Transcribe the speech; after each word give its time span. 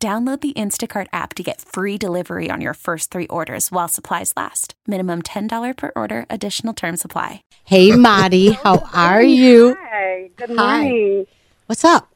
Download 0.00 0.40
the 0.40 0.52
Instacart 0.52 1.08
app 1.12 1.34
to 1.34 1.42
get 1.42 1.60
free 1.60 1.98
delivery 1.98 2.50
on 2.52 2.60
your 2.60 2.74
first 2.74 3.10
three 3.10 3.26
orders 3.26 3.72
while 3.72 3.88
supplies 3.88 4.32
last. 4.36 4.74
Minimum 4.86 5.22
$10 5.22 5.76
per 5.76 5.90
order, 5.96 6.24
additional 6.30 6.72
term 6.72 6.96
supply. 6.96 7.42
Hey, 7.64 7.90
Mari, 7.96 8.50
how 8.50 8.88
are 8.94 9.20
you? 9.24 9.76
Hi, 9.80 10.30
good 10.36 10.50
Hi. 10.50 10.82
morning. 10.82 11.26
What's 11.66 11.84
up? 11.84 12.08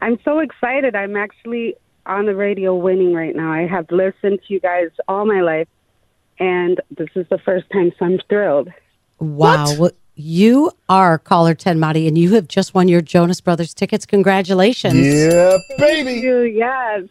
I'm 0.00 0.18
so 0.24 0.38
excited. 0.38 0.94
I'm 0.94 1.16
actually 1.16 1.74
on 2.06 2.24
the 2.24 2.34
radio 2.34 2.74
winning 2.74 3.12
right 3.12 3.36
now. 3.36 3.52
I 3.52 3.66
have 3.66 3.90
listened 3.90 4.40
to 4.48 4.54
you 4.54 4.58
guys 4.58 4.88
all 5.06 5.26
my 5.26 5.42
life, 5.42 5.68
and 6.38 6.80
this 6.96 7.10
is 7.14 7.26
the 7.28 7.38
first 7.44 7.66
time, 7.74 7.92
so 7.98 8.06
I'm 8.06 8.18
thrilled. 8.30 8.70
Wow. 9.18 9.66
Well, 9.76 9.90
you 10.16 10.70
are 10.88 11.18
caller 11.18 11.54
10, 11.54 11.80
Mari, 11.80 12.06
and 12.06 12.16
you 12.16 12.34
have 12.34 12.48
just 12.48 12.74
won 12.74 12.88
your 12.88 13.00
Jonas 13.00 13.40
Brothers 13.40 13.74
tickets. 13.74 14.06
Congratulations. 14.06 14.94
Yeah, 14.94 15.58
Thank 15.78 16.06
baby. 16.06 16.20
you. 16.20 16.42
Yes. 16.42 17.04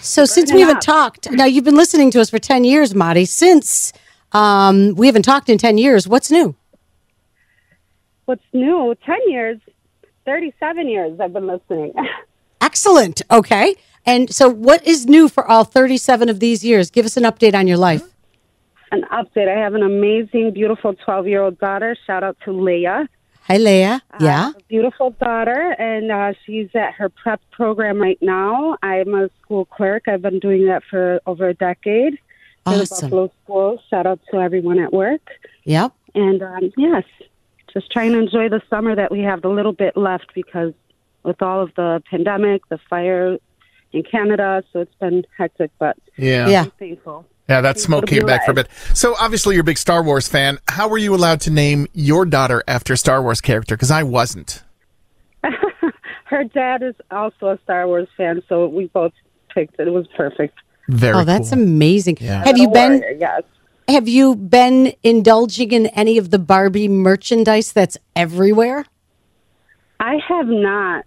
So, 0.00 0.24
since 0.24 0.52
we 0.52 0.62
it 0.62 0.66
haven't 0.66 0.82
talked, 0.82 1.30
now 1.30 1.44
you've 1.44 1.64
been 1.64 1.76
listening 1.76 2.10
to 2.12 2.20
us 2.20 2.30
for 2.30 2.38
10 2.38 2.64
years, 2.64 2.94
Mari. 2.94 3.24
Since 3.24 3.92
um, 4.32 4.94
we 4.94 5.06
haven't 5.06 5.22
talked 5.22 5.48
in 5.48 5.58
10 5.58 5.78
years, 5.78 6.06
what's 6.08 6.30
new? 6.30 6.54
What's 8.26 8.44
new? 8.52 8.94
10 9.04 9.16
years, 9.28 9.58
37 10.24 10.88
years 10.88 11.20
I've 11.20 11.32
been 11.32 11.46
listening. 11.46 11.92
Excellent. 12.60 13.22
Okay. 13.30 13.74
And 14.06 14.32
so, 14.32 14.48
what 14.48 14.86
is 14.86 15.06
new 15.06 15.28
for 15.28 15.46
all 15.46 15.64
37 15.64 16.28
of 16.28 16.40
these 16.40 16.64
years? 16.64 16.90
Give 16.90 17.06
us 17.06 17.16
an 17.16 17.24
update 17.24 17.54
on 17.54 17.66
your 17.66 17.78
life. 17.78 18.02
An 18.94 19.02
update 19.10 19.48
I 19.48 19.58
have 19.58 19.74
an 19.74 19.82
amazing, 19.82 20.52
beautiful 20.52 20.94
12 20.94 21.26
year 21.26 21.42
old 21.42 21.58
daughter. 21.58 21.96
Shout 22.06 22.22
out 22.22 22.36
to 22.44 22.52
Leah. 22.52 23.08
Hi, 23.42 23.56
Leah. 23.56 24.00
Yeah. 24.20 24.52
a 24.56 24.62
beautiful 24.68 25.10
daughter, 25.10 25.74
and 25.80 26.12
uh, 26.12 26.32
she's 26.46 26.68
at 26.76 26.94
her 26.94 27.08
prep 27.08 27.40
program 27.50 28.00
right 28.00 28.18
now. 28.22 28.76
I'm 28.84 29.12
a 29.14 29.28
school 29.42 29.64
clerk. 29.64 30.04
I've 30.06 30.22
been 30.22 30.38
doing 30.38 30.66
that 30.66 30.82
for 30.88 31.20
over 31.26 31.48
a 31.48 31.54
decade. 31.54 32.20
Awesome. 32.66 33.10
Buffalo 33.10 33.32
School. 33.42 33.82
Shout 33.90 34.06
out 34.06 34.20
to 34.30 34.38
everyone 34.38 34.78
at 34.78 34.92
work. 34.92 35.22
Yep. 35.64 35.92
And 36.14 36.40
um, 36.42 36.70
yes, 36.76 37.02
just 37.72 37.90
trying 37.90 38.12
to 38.12 38.18
enjoy 38.18 38.48
the 38.48 38.62
summer 38.70 38.94
that 38.94 39.10
we 39.10 39.20
have 39.20 39.42
the 39.42 39.48
little 39.48 39.72
bit 39.72 39.96
left 39.96 40.32
because 40.36 40.72
with 41.24 41.42
all 41.42 41.60
of 41.60 41.74
the 41.74 42.00
pandemic, 42.08 42.62
the 42.68 42.78
fire 42.88 43.38
in 43.92 44.04
Canada, 44.04 44.62
so 44.72 44.80
it's 44.82 44.94
been 45.00 45.24
hectic, 45.36 45.72
but 45.80 45.96
Yeah. 46.16 46.48
Yeah. 46.48 46.62
I'm 46.62 46.70
thankful. 46.78 47.26
Yeah, 47.48 47.60
that 47.60 47.78
smoke 47.78 48.04
It'll 48.04 48.18
came 48.20 48.26
back 48.26 48.44
for 48.46 48.52
a 48.52 48.54
bit. 48.54 48.68
So 48.94 49.14
obviously 49.20 49.54
you're 49.54 49.60
a 49.60 49.64
big 49.64 49.76
Star 49.78 50.02
Wars 50.02 50.26
fan. 50.28 50.58
How 50.68 50.88
were 50.88 50.96
you 50.98 51.14
allowed 51.14 51.40
to 51.42 51.50
name 51.50 51.86
your 51.92 52.24
daughter 52.24 52.62
after 52.66 52.94
a 52.94 52.96
Star 52.96 53.22
Wars 53.22 53.40
character? 53.42 53.76
Because 53.76 53.90
I 53.90 54.02
wasn't. 54.02 54.62
Her 56.24 56.44
dad 56.44 56.82
is 56.82 56.94
also 57.10 57.48
a 57.50 57.58
Star 57.64 57.86
Wars 57.86 58.08
fan, 58.16 58.42
so 58.48 58.66
we 58.66 58.86
both 58.86 59.12
picked 59.54 59.78
it. 59.78 59.86
It 59.88 59.90
was 59.90 60.06
perfect. 60.16 60.58
Very 60.88 61.16
Oh, 61.16 61.24
that's 61.24 61.50
cool. 61.50 61.62
amazing. 61.62 62.16
Yeah. 62.20 62.44
Have 62.44 62.56
you 62.58 62.68
been 62.70 63.00
Warrior, 63.00 63.16
yes. 63.18 63.42
have 63.88 64.08
you 64.08 64.34
been 64.36 64.94
indulging 65.02 65.72
in 65.72 65.86
any 65.88 66.16
of 66.18 66.30
the 66.30 66.38
Barbie 66.38 66.88
merchandise 66.88 67.72
that's 67.72 67.98
everywhere? 68.16 68.86
I 70.00 70.16
have 70.28 70.46
not. 70.46 71.04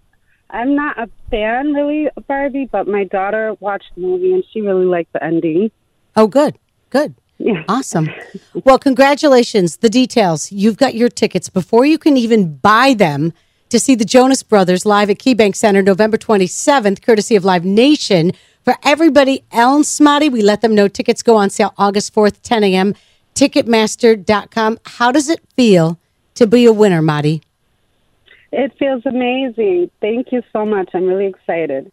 I'm 0.50 0.74
not 0.74 0.98
a 0.98 1.10
fan 1.30 1.72
really 1.74 2.08
of 2.16 2.26
Barbie, 2.26 2.68
but 2.70 2.88
my 2.88 3.04
daughter 3.04 3.54
watched 3.60 3.90
the 3.96 4.00
movie 4.00 4.32
and 4.32 4.42
she 4.52 4.60
really 4.62 4.86
liked 4.86 5.12
the 5.12 5.22
ending. 5.22 5.70
Oh, 6.18 6.26
good. 6.26 6.58
Good. 6.90 7.14
Yeah. 7.38 7.62
Awesome. 7.68 8.10
Well, 8.64 8.76
congratulations. 8.80 9.76
The 9.76 9.88
details. 9.88 10.50
You've 10.50 10.76
got 10.76 10.96
your 10.96 11.08
tickets 11.08 11.48
before 11.48 11.86
you 11.86 11.96
can 11.96 12.16
even 12.16 12.56
buy 12.56 12.94
them 12.94 13.32
to 13.68 13.78
see 13.78 13.94
the 13.94 14.04
Jonas 14.04 14.42
Brothers 14.42 14.84
live 14.84 15.10
at 15.10 15.18
KeyBank 15.18 15.54
Center 15.54 15.80
November 15.80 16.16
27th, 16.18 17.02
courtesy 17.02 17.36
of 17.36 17.44
Live 17.44 17.64
Nation. 17.64 18.32
For 18.64 18.74
everybody 18.82 19.44
else, 19.52 19.96
Smotty, 19.96 20.28
we 20.28 20.42
let 20.42 20.60
them 20.60 20.74
know 20.74 20.88
tickets 20.88 21.22
go 21.22 21.36
on 21.36 21.50
sale 21.50 21.72
August 21.78 22.12
4th, 22.12 22.42
10 22.42 22.64
a.m. 22.64 22.96
Ticketmaster.com. 23.36 24.80
How 24.84 25.12
does 25.12 25.28
it 25.28 25.38
feel 25.54 26.00
to 26.34 26.48
be 26.48 26.64
a 26.64 26.72
winner, 26.72 27.00
Marty? 27.00 27.42
It 28.50 28.72
feels 28.76 29.06
amazing. 29.06 29.92
Thank 30.00 30.32
you 30.32 30.42
so 30.52 30.66
much. 30.66 30.90
I'm 30.94 31.04
really 31.04 31.26
excited. 31.26 31.92